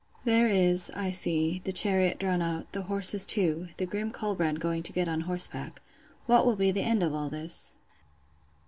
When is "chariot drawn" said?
1.71-2.41